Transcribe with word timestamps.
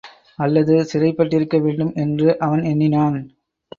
அல்லது 0.39 0.75
சிறைப்பட்டிருக்க 0.93 1.57
வேண்டும் 1.61 1.93
என்று 1.95 2.39
அவன் 2.39 2.63
எண்ணினான். 2.63 3.19